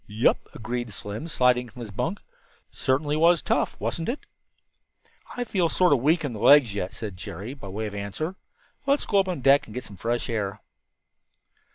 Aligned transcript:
"Yep," 0.07 0.47
agreed 0.55 0.91
Slim, 0.91 1.27
sliding 1.27 1.69
from 1.69 1.81
his 1.81 1.91
bunk. 1.91 2.21
"Certainly 2.71 3.17
was 3.17 3.43
tough, 3.43 3.79
wasn't 3.79 4.09
it?" 4.09 4.21
"I 5.37 5.43
feel 5.43 5.69
sort 5.69 5.93
of 5.93 5.99
weak 5.99 6.25
in 6.25 6.33
the 6.33 6.39
legs 6.39 6.73
yet," 6.73 6.91
said 6.91 7.15
Jerry, 7.17 7.53
by 7.53 7.67
way 7.67 7.85
of 7.85 7.93
answer. 7.93 8.35
"Let's 8.87 9.05
go 9.05 9.19
up 9.19 9.27
on 9.27 9.41
deck 9.41 9.67
and 9.67 9.75
get 9.75 9.85
some 9.85 9.97
fresh 9.97 10.27
air." 10.27 10.59